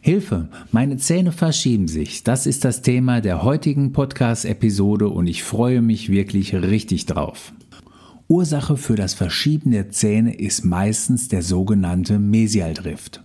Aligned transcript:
Hilfe, 0.00 0.48
meine 0.72 0.96
Zähne 0.96 1.32
verschieben 1.32 1.88
sich. 1.88 2.24
Das 2.24 2.46
ist 2.46 2.64
das 2.64 2.82
Thema 2.82 3.20
der 3.20 3.42
heutigen 3.42 3.92
Podcast-Episode 3.92 5.08
und 5.08 5.26
ich 5.26 5.42
freue 5.42 5.82
mich 5.82 6.10
wirklich 6.10 6.54
richtig 6.54 7.06
drauf. 7.06 7.52
Ursache 8.28 8.76
für 8.76 8.96
das 8.96 9.14
Verschieben 9.14 9.70
der 9.70 9.90
Zähne 9.90 10.36
ist 10.36 10.64
meistens 10.64 11.28
der 11.28 11.42
sogenannte 11.42 12.18
Mesialdrift. 12.18 13.22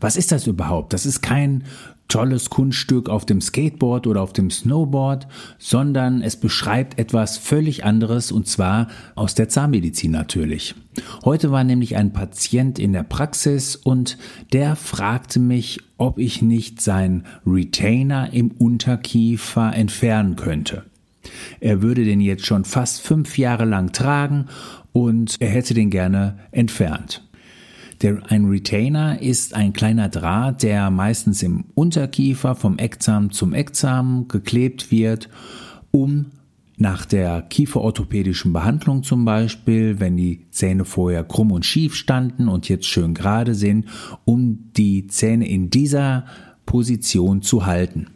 Was 0.00 0.16
ist 0.16 0.32
das 0.32 0.46
überhaupt? 0.46 0.92
Das 0.92 1.06
ist 1.06 1.22
kein 1.22 1.64
tolles 2.08 2.50
Kunststück 2.50 3.08
auf 3.08 3.26
dem 3.26 3.40
Skateboard 3.40 4.06
oder 4.06 4.22
auf 4.22 4.32
dem 4.32 4.50
Snowboard, 4.50 5.26
sondern 5.58 6.22
es 6.22 6.36
beschreibt 6.36 6.98
etwas 6.98 7.38
völlig 7.38 7.84
anderes 7.84 8.32
und 8.32 8.46
zwar 8.46 8.88
aus 9.14 9.34
der 9.34 9.48
Zahnmedizin 9.48 10.12
natürlich. 10.12 10.74
Heute 11.24 11.50
war 11.50 11.64
nämlich 11.64 11.96
ein 11.96 12.12
Patient 12.12 12.78
in 12.78 12.92
der 12.92 13.02
Praxis 13.02 13.76
und 13.76 14.18
der 14.52 14.76
fragte 14.76 15.40
mich, 15.40 15.80
ob 15.98 16.18
ich 16.18 16.42
nicht 16.42 16.80
sein 16.80 17.24
Retainer 17.46 18.32
im 18.32 18.50
Unterkiefer 18.50 19.74
entfernen 19.74 20.36
könnte. 20.36 20.84
Er 21.60 21.82
würde 21.82 22.04
den 22.04 22.20
jetzt 22.20 22.46
schon 22.46 22.64
fast 22.64 23.00
fünf 23.00 23.38
Jahre 23.38 23.64
lang 23.64 23.92
tragen 23.92 24.46
und 24.92 25.36
er 25.40 25.48
hätte 25.48 25.74
den 25.74 25.90
gerne 25.90 26.38
entfernt. 26.52 27.22
Der, 28.02 28.30
ein 28.30 28.44
Retainer 28.46 29.22
ist 29.22 29.54
ein 29.54 29.72
kleiner 29.72 30.08
Draht, 30.08 30.62
der 30.62 30.90
meistens 30.90 31.42
im 31.42 31.64
Unterkiefer 31.74 32.54
vom 32.54 32.78
Eckzahn 32.78 33.30
zum 33.30 33.54
Eckzahn 33.54 34.28
geklebt 34.28 34.90
wird, 34.90 35.28
um 35.90 36.26
nach 36.76 37.06
der 37.06 37.40
kieferorthopädischen 37.40 38.52
Behandlung 38.52 39.02
zum 39.02 39.24
Beispiel, 39.24 39.98
wenn 39.98 40.16
die 40.16 40.46
Zähne 40.50 40.84
vorher 40.84 41.24
krumm 41.24 41.52
und 41.52 41.64
schief 41.64 41.94
standen 41.94 42.48
und 42.48 42.68
jetzt 42.68 42.86
schön 42.86 43.14
gerade 43.14 43.54
sind, 43.54 43.86
um 44.26 44.72
die 44.76 45.06
Zähne 45.06 45.48
in 45.48 45.70
dieser 45.70 46.26
Position 46.66 47.40
zu 47.40 47.64
halten. 47.64 48.08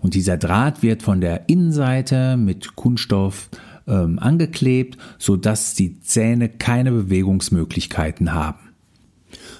Und 0.00 0.14
dieser 0.14 0.36
Draht 0.36 0.82
wird 0.84 1.02
von 1.02 1.20
der 1.20 1.48
Innenseite 1.48 2.36
mit 2.36 2.76
Kunststoff 2.76 3.48
ähm, 3.88 4.20
angeklebt, 4.20 4.96
sodass 5.18 5.74
die 5.74 6.00
Zähne 6.00 6.48
keine 6.48 6.92
Bewegungsmöglichkeiten 6.92 8.32
haben. 8.32 8.67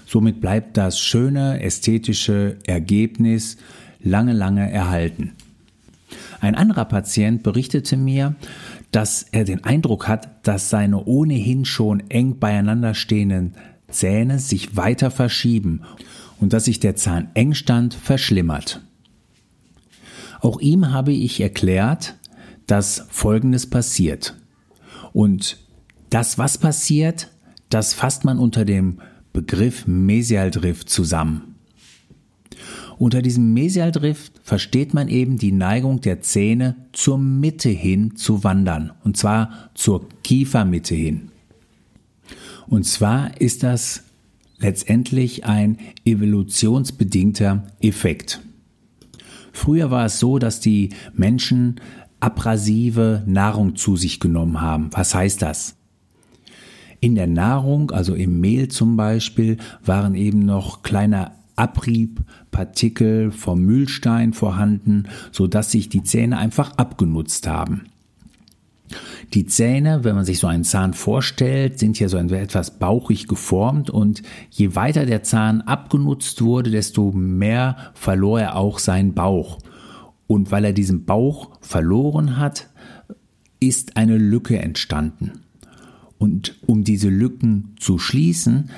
Somit 0.09 0.41
bleibt 0.41 0.79
das 0.79 0.99
schöne 0.99 1.63
ästhetische 1.63 2.57
Ergebnis 2.67 3.59
lange, 4.01 4.33
lange 4.33 4.73
erhalten. 4.73 5.33
Ein 6.41 6.55
anderer 6.55 6.87
Patient 6.87 7.43
berichtete 7.43 7.99
mir, 7.99 8.35
dass 8.91 9.27
er 9.33 9.45
den 9.45 9.65
Eindruck 9.65 10.09
hat, 10.09 10.47
dass 10.47 10.71
seine 10.71 11.05
ohnehin 11.05 11.67
schon 11.67 12.09
eng 12.09 12.39
beieinander 12.39 12.95
stehenden 12.95 13.53
Zähne 13.89 14.39
sich 14.39 14.77
weiter 14.79 15.11
verschieben 15.11 15.83
und 16.41 16.55
dass 16.55 16.65
sich 16.65 16.81
der 16.81 16.97
Zahnengstand 16.97 17.93
verschlimmert. 17.93 18.81
Auch 20.41 20.59
ihm 20.59 20.91
habe 20.91 21.13
ich 21.13 21.39
erklärt, 21.43 22.15
dass 22.67 23.07
Folgendes 23.11 23.69
passiert. 23.69 24.37
Und 25.13 25.59
das, 26.09 26.39
was 26.39 26.57
passiert, 26.57 27.29
das 27.69 27.93
fasst 27.93 28.25
man 28.25 28.39
unter 28.39 28.65
dem 28.65 29.03
Begriff 29.39 29.87
Mesialdrift 29.87 30.91
zusammen. 30.91 31.55
Unter 32.99 33.23
diesem 33.23 33.53
Mesialdrift 33.55 34.33
versteht 34.43 34.95
man 34.95 35.07
eben 35.07 35.39
die 35.39 35.53
Neigung 35.53 36.01
der 36.01 36.23
Zähne 36.23 36.75
zur 36.93 37.19
Mitte 37.19 37.69
hin 37.69 38.17
zu 38.17 38.43
wandern, 38.43 38.91
und 39.05 39.17
zwar 39.17 39.71
zur 39.75 40.09
Kiefermitte 40.25 40.97
hin. 40.97 41.31
Und 42.67 42.85
zwar 42.85 43.41
ist 43.41 43.63
das 43.63 44.03
letztendlich 44.59 45.45
ein 45.45 45.79
evolutionsbedingter 46.05 47.63
Effekt. 47.79 48.41
Früher 49.53 49.93
war 49.93 50.07
es 50.07 50.19
so, 50.19 50.41
dass 50.41 50.59
die 50.59 50.89
Menschen 51.15 51.81
abrasive 52.19 53.23
Nahrung 53.25 53.77
zu 53.77 53.95
sich 53.95 54.19
genommen 54.19 54.61
haben. 54.61 54.91
Was 54.95 55.15
heißt 55.15 55.43
das? 55.43 55.78
In 57.01 57.15
der 57.15 57.27
Nahrung, 57.27 57.91
also 57.91 58.15
im 58.15 58.41
Mehl 58.41 58.69
zum 58.69 58.97
Beispiel, 58.97 59.59
waren 59.85 60.15
eben 60.15 60.41
noch 60.41 60.83
kleine 60.83 61.33
Abriebpartikel 61.57 63.31
vom 63.33 63.63
Mühlstein 63.63 64.33
vorhanden, 64.33 65.05
so 65.33 65.47
dass 65.47 65.71
sich 65.71 65.89
die 65.89 66.03
Zähne 66.03 66.39
einfach 66.39 66.77
abgenutzt 66.77 67.47
haben. 67.47 67.87
Die 69.35 69.47
Zähne, 69.47 70.05
wenn 70.05 70.15
man 70.15 70.25
sich 70.25 70.39
so 70.39 70.47
einen 70.47 70.65
Zahn 70.65 70.95
vorstellt, 70.95 71.79
sind 71.79 71.99
ja 72.01 72.09
so 72.09 72.17
etwas 72.17 72.79
bauchig 72.79 73.29
geformt 73.29 73.91
und 73.91 74.23
je 74.51 74.75
weiter 74.75 75.05
der 75.05 75.23
Zahn 75.23 75.61
abgenutzt 75.61 76.41
wurde, 76.41 76.71
desto 76.71 77.13
mehr 77.13 77.77
verlor 77.93 78.41
er 78.41 78.57
auch 78.57 78.79
seinen 78.79 79.13
Bauch. 79.13 79.59
Und 80.27 80.51
weil 80.51 80.65
er 80.65 80.73
diesen 80.73 81.05
Bauch 81.05 81.51
verloren 81.61 82.39
hat, 82.39 82.69
ist 83.61 83.97
eine 83.97 84.17
Lücke 84.17 84.59
entstanden. 84.59 85.43
Und 86.19 86.57
um 86.67 86.85
diese 86.85 87.09
Lücken 87.09 87.75
zu 87.79 87.99
schließen, 87.99 88.71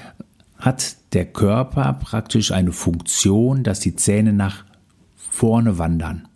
hat 0.59 0.97
der 1.15 1.25
Körper 1.25 1.95
praktisch 1.95 2.53
eine 2.53 2.73
Funktion, 2.73 3.63
dass 3.63 3.81
die 3.81 3.97
Zähne 3.97 4.33
nach 4.33 4.65
vorne 5.17 5.79
wandern. 5.79 6.29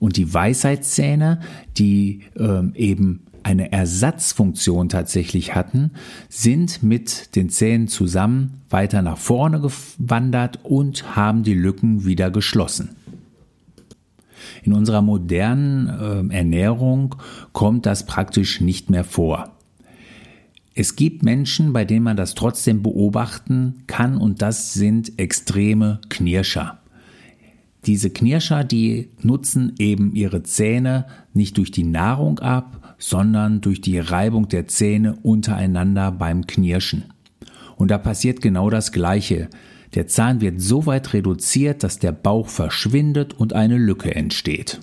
Und 0.00 0.16
die 0.16 0.32
Weisheitszähne, 0.32 1.40
die 1.76 2.22
ähm, 2.36 2.72
eben 2.74 3.20
eine 3.42 3.72
Ersatzfunktion 3.72 4.88
tatsächlich 4.88 5.54
hatten, 5.54 5.92
sind 6.28 6.82
mit 6.82 7.36
den 7.36 7.48
Zähnen 7.48 7.88
zusammen 7.88 8.62
weiter 8.68 9.02
nach 9.02 9.18
vorne 9.18 9.60
gewandert 9.60 10.60
und 10.62 11.16
haben 11.16 11.42
die 11.42 11.54
Lücken 11.54 12.04
wieder 12.04 12.30
geschlossen. 12.30 12.90
In 14.62 14.72
unserer 14.72 15.02
modernen 15.02 16.30
äh, 16.30 16.34
Ernährung 16.36 17.14
kommt 17.52 17.86
das 17.86 18.04
praktisch 18.04 18.60
nicht 18.60 18.90
mehr 18.90 19.04
vor. 19.04 19.50
Es 20.74 20.94
gibt 20.96 21.22
Menschen, 21.22 21.72
bei 21.72 21.84
denen 21.84 22.04
man 22.04 22.16
das 22.16 22.34
trotzdem 22.34 22.82
beobachten 22.82 23.82
kann 23.86 24.16
und 24.16 24.40
das 24.40 24.72
sind 24.72 25.18
extreme 25.18 26.00
Knirscher. 26.08 26.78
Diese 27.86 28.10
Knirscher, 28.10 28.62
die 28.62 29.08
nutzen 29.22 29.72
eben 29.78 30.14
ihre 30.14 30.42
Zähne 30.42 31.06
nicht 31.32 31.56
durch 31.56 31.70
die 31.70 31.84
Nahrung 31.84 32.38
ab, 32.38 32.94
sondern 32.98 33.62
durch 33.62 33.80
die 33.80 33.98
Reibung 33.98 34.48
der 34.48 34.68
Zähne 34.68 35.16
untereinander 35.22 36.12
beim 36.12 36.46
Knirschen. 36.46 37.04
Und 37.76 37.90
da 37.90 37.96
passiert 37.96 38.42
genau 38.42 38.68
das 38.68 38.92
Gleiche. 38.92 39.48
Der 39.94 40.06
Zahn 40.06 40.42
wird 40.42 40.60
so 40.60 40.84
weit 40.86 41.14
reduziert, 41.14 41.82
dass 41.82 41.98
der 41.98 42.12
Bauch 42.12 42.48
verschwindet 42.48 43.32
und 43.32 43.54
eine 43.54 43.78
Lücke 43.78 44.14
entsteht. 44.14 44.80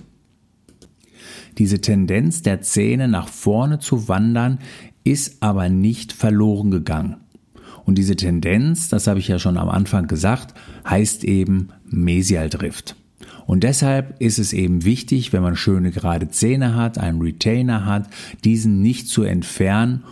Diese 1.56 1.80
Tendenz 1.80 2.42
der 2.42 2.60
Zähne 2.60 3.08
nach 3.08 3.28
vorne 3.28 3.78
zu 3.78 4.08
wandern 4.08 4.58
ist 5.08 5.42
aber 5.42 5.68
nicht 5.68 6.12
verloren 6.12 6.70
gegangen. 6.70 7.16
Und 7.84 7.96
diese 7.96 8.16
Tendenz, 8.16 8.90
das 8.90 9.06
habe 9.06 9.18
ich 9.18 9.28
ja 9.28 9.38
schon 9.38 9.56
am 9.56 9.70
Anfang 9.70 10.06
gesagt, 10.06 10.54
heißt 10.86 11.24
eben 11.24 11.70
Mesialdrift. 11.86 12.96
Und 13.46 13.64
deshalb 13.64 14.20
ist 14.20 14.38
es 14.38 14.52
eben 14.52 14.84
wichtig, 14.84 15.32
wenn 15.32 15.40
man 15.40 15.56
schöne 15.56 15.90
gerade 15.90 16.28
Zähne 16.28 16.74
hat, 16.74 16.98
einen 16.98 17.22
Retainer 17.22 17.86
hat, 17.86 18.10
diesen 18.44 18.82
nicht 18.82 19.08
zu 19.08 19.22
entfernen, 19.22 20.04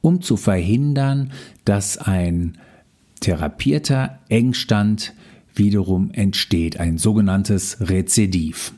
um 0.00 0.20
zu 0.20 0.36
verhindern, 0.36 1.30
dass 1.64 1.96
ein 1.96 2.58
therapierter 3.20 4.18
Engstand 4.28 5.14
wiederum 5.54 6.10
entsteht, 6.10 6.80
ein 6.80 6.98
sogenanntes 6.98 7.76
Rezidiv. 7.88 8.72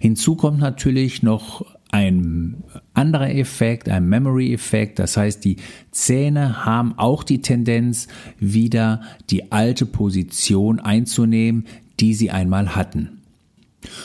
Hinzu 0.00 0.34
kommt 0.34 0.58
natürlich 0.58 1.22
noch 1.22 1.64
ein 1.92 2.64
anderer 3.04 3.30
Effekt, 3.30 3.88
ein 3.88 4.08
Memory-Effekt. 4.08 4.98
Das 4.98 5.16
heißt, 5.16 5.44
die 5.44 5.56
Zähne 5.90 6.64
haben 6.64 6.94
auch 6.96 7.22
die 7.22 7.40
Tendenz, 7.40 8.08
wieder 8.38 9.02
die 9.30 9.52
alte 9.52 9.86
Position 9.86 10.80
einzunehmen, 10.80 11.66
die 12.00 12.14
sie 12.14 12.30
einmal 12.30 12.74
hatten. 12.74 13.20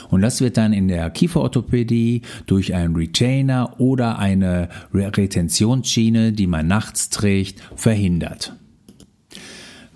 Und 0.10 0.22
das 0.22 0.42
wird 0.42 0.58
dann 0.58 0.74
in 0.74 0.90
der 0.90 1.10
Kieferorthopädie 1.10 2.24
durch 2.46 2.76
einen 2.76 2.96
Retainer 2.96 3.80
oder 3.80 4.20
eine 4.20 4.70
Retentionsschiene, 4.94 6.34
die 6.34 6.48
man 6.48 6.68
nachts 6.68 7.10
trägt, 7.10 7.62
verhindert. 7.76 8.56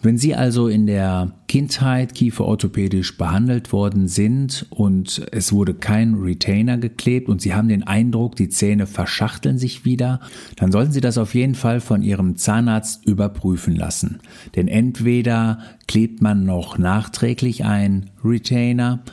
Wenn 0.06 0.18
Sie 0.18 0.36
also 0.36 0.68
in 0.68 0.86
der 0.86 1.32
Kindheit 1.48 2.14
kieferorthopädisch 2.14 3.18
behandelt 3.18 3.72
worden 3.72 4.10
sind 4.10 4.66
und 4.70 5.26
es 5.32 5.54
wurde 5.54 5.74
kein 5.74 6.16
Retainer 6.16 6.78
geklebt 6.78 7.30
und 7.30 7.42
Sie 7.42 7.54
haben 7.54 7.70
den 7.70 7.84
Eindruck, 7.84 8.36
die 8.36 8.50
Zähne 8.50 8.86
verschachteln 8.86 9.58
sich 9.58 9.86
wieder, 9.86 10.20
dann 10.58 10.74
sollten 10.74 10.92
Sie 10.92 11.00
das 11.00 11.18
auf 11.18 11.34
jeden 11.34 11.56
Fall 11.56 11.80
von 11.80 12.02
Ihrem 12.02 12.36
Zahnarzt 12.36 13.06
überprüfen 13.06 13.78
lassen. 13.78 14.20
Denn 14.58 14.68
entweder 14.68 15.60
klebt 15.88 16.22
man 16.22 16.44
noch 16.44 16.78
nachträglich 16.78 17.64
ein 17.64 18.10
Retainer 18.26 19.04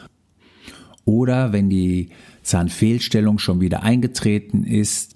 oder 1.04 1.52
wenn 1.52 1.70
die 1.70 2.08
Zahnfehlstellung 2.42 3.38
schon 3.38 3.60
wieder 3.60 3.84
eingetreten 3.84 4.64
ist 4.64 5.14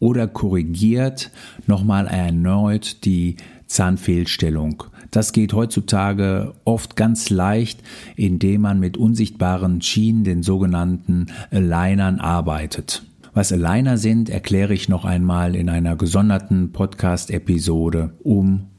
oder 0.00 0.26
korrigiert 0.26 1.30
nochmal 1.66 2.08
erneut 2.08 3.06
die 3.06 3.36
Zahnfehlstellung. 3.66 4.84
Das 5.14 5.32
geht 5.32 5.52
heutzutage 5.52 6.54
oft 6.64 6.96
ganz 6.96 7.30
leicht, 7.30 7.80
indem 8.16 8.62
man 8.62 8.80
mit 8.80 8.96
unsichtbaren 8.96 9.80
Schienen, 9.80 10.24
den 10.24 10.42
sogenannten 10.42 11.26
Alignern, 11.52 12.18
arbeitet. 12.18 13.04
Was 13.32 13.52
Aligner 13.52 13.96
sind, 13.96 14.28
erkläre 14.28 14.74
ich 14.74 14.88
noch 14.88 15.04
einmal 15.04 15.54
in 15.54 15.68
einer 15.68 15.94
gesonderten 15.94 16.72
Podcast-Episode, 16.72 18.14
um 18.24 18.70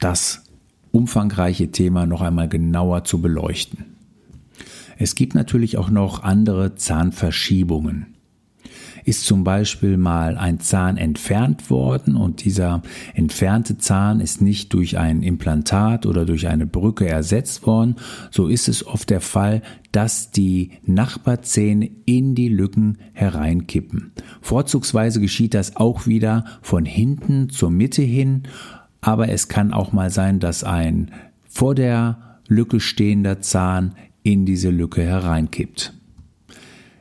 das 0.00 0.42
umfangreiche 0.90 1.70
Thema 1.70 2.06
noch 2.06 2.22
einmal 2.22 2.48
genauer 2.48 3.04
zu 3.04 3.20
beleuchten. 3.20 3.84
Es 4.98 5.14
gibt 5.14 5.36
natürlich 5.36 5.78
auch 5.78 5.90
noch 5.90 6.24
andere 6.24 6.74
Zahnverschiebungen. 6.74 8.13
Ist 9.04 9.24
zum 9.24 9.44
Beispiel 9.44 9.96
mal 9.96 10.36
ein 10.36 10.60
Zahn 10.60 10.96
entfernt 10.96 11.70
worden 11.70 12.16
und 12.16 12.44
dieser 12.44 12.82
entfernte 13.14 13.78
Zahn 13.78 14.20
ist 14.20 14.40
nicht 14.40 14.72
durch 14.72 14.98
ein 14.98 15.22
Implantat 15.22 16.06
oder 16.06 16.24
durch 16.24 16.48
eine 16.48 16.66
Brücke 16.66 17.08
ersetzt 17.08 17.66
worden, 17.66 17.96
so 18.30 18.48
ist 18.48 18.68
es 18.68 18.86
oft 18.86 19.10
der 19.10 19.20
Fall, 19.20 19.62
dass 19.92 20.30
die 20.30 20.72
Nachbarzähne 20.84 21.90
in 22.04 22.34
die 22.34 22.48
Lücken 22.48 22.98
hereinkippen. 23.12 24.12
Vorzugsweise 24.40 25.20
geschieht 25.20 25.54
das 25.54 25.76
auch 25.76 26.06
wieder 26.06 26.44
von 26.62 26.84
hinten 26.84 27.48
zur 27.50 27.70
Mitte 27.70 28.02
hin, 28.02 28.44
aber 29.00 29.28
es 29.28 29.48
kann 29.48 29.72
auch 29.72 29.92
mal 29.92 30.10
sein, 30.10 30.40
dass 30.40 30.64
ein 30.64 31.10
vor 31.48 31.74
der 31.74 32.38
Lücke 32.48 32.80
stehender 32.80 33.40
Zahn 33.40 33.94
in 34.22 34.46
diese 34.46 34.70
Lücke 34.70 35.02
hereinkippt. 35.02 35.92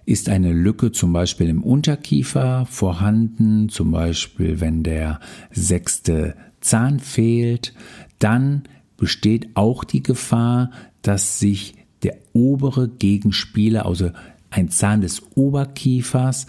Ist 0.06 0.28
eine 0.28 0.52
Lücke 0.52 0.92
zum 0.92 1.14
Beispiel 1.14 1.48
im 1.48 1.64
Unterkiefer 1.64 2.66
vorhanden, 2.66 3.70
zum 3.70 3.92
Beispiel 3.92 4.60
wenn 4.60 4.84
der 4.84 5.20
sechste 5.52 6.36
Zahn 6.60 7.00
fehlt, 7.00 7.74
dann 8.20 8.64
besteht 8.98 9.50
auch 9.56 9.84
die 9.84 10.04
Gefahr, 10.04 10.72
dass 11.02 11.40
sich 11.40 11.76
der 12.04 12.18
obere 12.34 12.90
Gegenspieler, 12.90 13.86
also 13.86 14.12
ein 14.50 14.70
Zahn 14.70 15.02
des 15.02 15.22
Oberkiefers, 15.36 16.48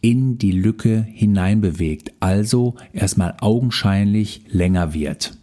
in 0.00 0.38
die 0.38 0.52
Lücke 0.52 1.06
hineinbewegt, 1.08 2.12
also 2.20 2.74
erstmal 2.92 3.36
augenscheinlich 3.40 4.42
länger 4.48 4.94
wird. 4.94 5.36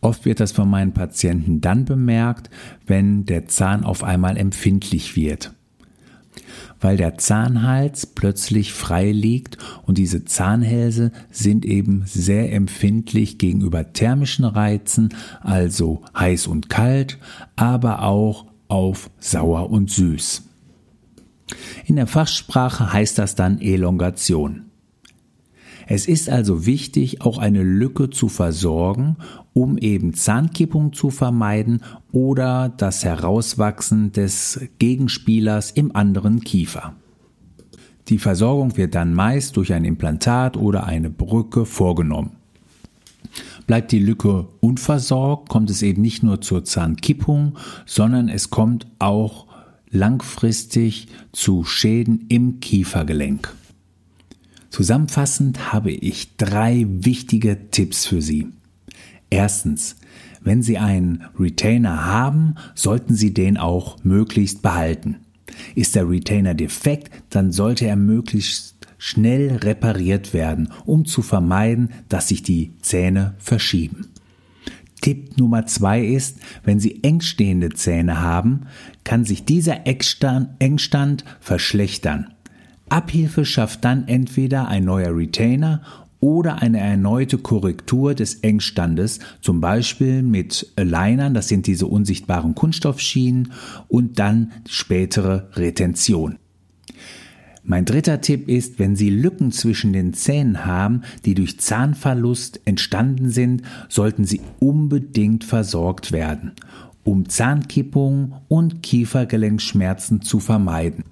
Oft 0.00 0.26
wird 0.26 0.40
das 0.40 0.52
von 0.52 0.68
meinen 0.68 0.92
Patienten 0.92 1.60
dann 1.60 1.84
bemerkt, 1.84 2.50
wenn 2.86 3.24
der 3.24 3.46
Zahn 3.46 3.84
auf 3.84 4.04
einmal 4.04 4.36
empfindlich 4.36 5.16
wird 5.16 5.54
weil 6.80 6.96
der 6.96 7.18
Zahnhals 7.18 8.06
plötzlich 8.06 8.72
frei 8.72 9.10
liegt 9.10 9.58
und 9.86 9.98
diese 9.98 10.24
Zahnhälse 10.24 11.12
sind 11.30 11.64
eben 11.64 12.02
sehr 12.06 12.52
empfindlich 12.52 13.38
gegenüber 13.38 13.92
thermischen 13.92 14.44
Reizen, 14.44 15.10
also 15.40 16.02
heiß 16.16 16.46
und 16.46 16.68
kalt, 16.68 17.18
aber 17.56 18.02
auch 18.02 18.46
auf 18.68 19.10
sauer 19.18 19.70
und 19.70 19.90
süß. 19.90 20.42
In 21.86 21.96
der 21.96 22.06
Fachsprache 22.06 22.92
heißt 22.92 23.18
das 23.18 23.34
dann 23.34 23.60
Elongation. 23.60 24.67
Es 25.90 26.06
ist 26.06 26.28
also 26.28 26.66
wichtig, 26.66 27.22
auch 27.22 27.38
eine 27.38 27.62
Lücke 27.62 28.10
zu 28.10 28.28
versorgen, 28.28 29.16
um 29.54 29.78
eben 29.78 30.12
Zahnkippung 30.12 30.92
zu 30.92 31.08
vermeiden 31.08 31.80
oder 32.12 32.68
das 32.68 33.06
Herauswachsen 33.06 34.12
des 34.12 34.60
Gegenspielers 34.78 35.70
im 35.70 35.96
anderen 35.96 36.40
Kiefer. 36.40 36.92
Die 38.08 38.18
Versorgung 38.18 38.76
wird 38.76 38.94
dann 38.94 39.14
meist 39.14 39.56
durch 39.56 39.72
ein 39.72 39.86
Implantat 39.86 40.58
oder 40.58 40.84
eine 40.84 41.08
Brücke 41.08 41.64
vorgenommen. 41.64 42.32
Bleibt 43.66 43.90
die 43.90 43.98
Lücke 43.98 44.46
unversorgt, 44.60 45.48
kommt 45.48 45.70
es 45.70 45.80
eben 45.80 46.02
nicht 46.02 46.22
nur 46.22 46.42
zur 46.42 46.64
Zahnkippung, 46.64 47.56
sondern 47.86 48.28
es 48.28 48.50
kommt 48.50 48.86
auch 48.98 49.46
langfristig 49.90 51.08
zu 51.32 51.64
Schäden 51.64 52.26
im 52.28 52.60
Kiefergelenk. 52.60 53.54
Zusammenfassend 54.70 55.72
habe 55.72 55.90
ich 55.90 56.36
drei 56.36 56.86
wichtige 56.88 57.70
Tipps 57.70 58.06
für 58.06 58.22
Sie. 58.22 58.48
Erstens, 59.30 59.96
wenn 60.40 60.62
Sie 60.62 60.78
einen 60.78 61.24
Retainer 61.38 62.06
haben, 62.06 62.54
sollten 62.74 63.14
Sie 63.14 63.34
den 63.34 63.56
auch 63.56 64.02
möglichst 64.04 64.62
behalten. 64.62 65.16
Ist 65.74 65.94
der 65.94 66.08
Retainer 66.08 66.54
defekt, 66.54 67.10
dann 67.30 67.52
sollte 67.52 67.86
er 67.86 67.96
möglichst 67.96 68.76
schnell 68.98 69.56
repariert 69.56 70.34
werden, 70.34 70.70
um 70.84 71.04
zu 71.04 71.22
vermeiden, 71.22 71.90
dass 72.08 72.28
sich 72.28 72.42
die 72.42 72.72
Zähne 72.80 73.34
verschieben. 73.38 74.08
Tipp 75.00 75.38
Nummer 75.38 75.66
zwei 75.66 76.04
ist, 76.04 76.38
wenn 76.64 76.80
Sie 76.80 77.04
engstehende 77.04 77.70
Zähne 77.70 78.20
haben, 78.20 78.66
kann 79.04 79.24
sich 79.24 79.44
dieser 79.44 79.86
Engstand 79.86 81.24
verschlechtern. 81.40 82.34
Abhilfe 82.90 83.44
schafft 83.44 83.84
dann 83.84 84.08
entweder 84.08 84.68
ein 84.68 84.84
neuer 84.84 85.16
Retainer 85.16 85.82
oder 86.20 86.62
eine 86.62 86.80
erneute 86.80 87.38
Korrektur 87.38 88.14
des 88.14 88.36
Engstandes, 88.36 89.20
zum 89.40 89.60
Beispiel 89.60 90.22
mit 90.22 90.72
Alignern, 90.76 91.34
das 91.34 91.48
sind 91.48 91.66
diese 91.66 91.86
unsichtbaren 91.86 92.54
Kunststoffschienen, 92.54 93.52
und 93.86 94.18
dann 94.18 94.52
spätere 94.68 95.48
Retention. 95.54 96.38
Mein 97.62 97.84
dritter 97.84 98.22
Tipp 98.22 98.48
ist, 98.48 98.78
wenn 98.78 98.96
Sie 98.96 99.10
Lücken 99.10 99.52
zwischen 99.52 99.92
den 99.92 100.14
Zähnen 100.14 100.64
haben, 100.64 101.02
die 101.26 101.34
durch 101.34 101.60
Zahnverlust 101.60 102.62
entstanden 102.64 103.28
sind, 103.28 103.62
sollten 103.90 104.24
sie 104.24 104.40
unbedingt 104.58 105.44
versorgt 105.44 106.10
werden 106.10 106.52
um 107.08 107.26
Zahnkippung 107.26 108.34
und 108.48 108.82
Kiefergelenkschmerzen 108.82 110.20
zu 110.20 110.40
vermeiden. 110.40 111.04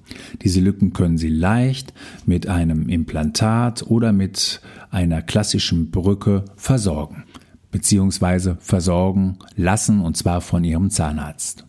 Diese 0.43 0.61
Lücken 0.61 0.93
können 0.93 1.17
Sie 1.17 1.31
leicht 1.31 1.95
mit 2.27 2.49
einem 2.49 2.91
Implantat 2.91 3.83
oder 3.89 4.13
mit 4.13 4.61
einer 4.91 5.23
klassischen 5.23 5.91
Brücke 5.91 6.45
versorgen 6.55 7.25
bzw. 7.71 8.57
versorgen 8.59 9.39
lassen 9.57 10.01
und 10.01 10.19
zwar 10.19 10.43
von 10.43 10.65
Ihrem 10.65 10.91
Zahnarzt. 10.91 11.65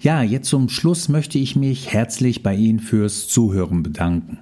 Ja, 0.00 0.22
jetzt 0.22 0.48
zum 0.48 0.68
Schluss 0.68 1.08
möchte 1.08 1.38
ich 1.38 1.54
mich 1.54 1.92
herzlich 1.92 2.42
bei 2.42 2.56
Ihnen 2.56 2.80
fürs 2.80 3.28
Zuhören 3.28 3.84
bedanken. 3.84 4.40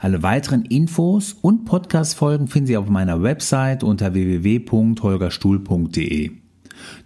Alle 0.00 0.24
weiteren 0.24 0.64
Infos 0.64 1.36
und 1.40 1.64
Podcast-Folgen 1.64 2.48
finden 2.48 2.66
Sie 2.66 2.76
auf 2.76 2.88
meiner 2.88 3.22
Website 3.22 3.84
unter 3.84 4.14
www.holgerstuhl.de. 4.14 6.40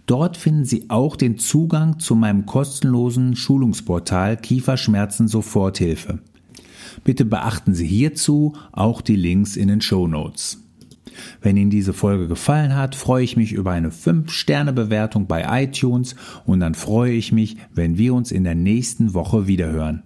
Dort 0.05 0.37
finden 0.37 0.65
Sie 0.65 0.89
auch 0.89 1.15
den 1.15 1.37
Zugang 1.37 1.99
zu 1.99 2.15
meinem 2.15 2.45
kostenlosen 2.45 3.35
Schulungsportal 3.35 4.37
Kieferschmerzen 4.37 5.27
Soforthilfe. 5.27 6.19
Bitte 7.03 7.25
beachten 7.25 7.73
Sie 7.73 7.87
hierzu 7.87 8.53
auch 8.71 9.01
die 9.01 9.15
Links 9.15 9.55
in 9.55 9.67
den 9.67 9.81
Show 9.81 10.07
Notes. 10.07 10.61
Wenn 11.41 11.57
Ihnen 11.57 11.69
diese 11.69 11.93
Folge 11.93 12.27
gefallen 12.27 12.75
hat, 12.75 12.95
freue 12.95 13.23
ich 13.23 13.37
mich 13.37 13.53
über 13.53 13.71
eine 13.71 13.89
5-Sterne-Bewertung 13.89 15.27
bei 15.27 15.63
iTunes 15.63 16.15
und 16.45 16.59
dann 16.59 16.75
freue 16.75 17.13
ich 17.13 17.31
mich, 17.31 17.57
wenn 17.73 17.97
wir 17.97 18.13
uns 18.13 18.31
in 18.31 18.43
der 18.43 18.55
nächsten 18.55 19.13
Woche 19.13 19.47
wiederhören. 19.47 20.03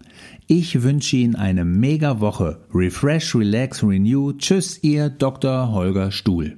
Ich 0.47 0.83
wünsche 0.83 1.17
Ihnen 1.17 1.35
eine 1.35 1.65
mega 1.65 2.19
Woche. 2.19 2.61
Refresh, 2.73 3.35
relax, 3.35 3.83
renew. 3.83 4.33
Tschüss, 4.33 4.83
Ihr 4.83 5.09
Dr. 5.09 5.71
Holger 5.71 6.11
Stuhl. 6.11 6.57